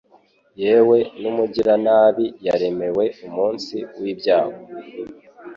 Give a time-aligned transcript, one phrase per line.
[0.63, 4.59] yewe n’umugiranabi yaremewe umunsi w’ibyago